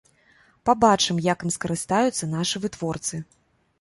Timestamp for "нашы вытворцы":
2.35-3.25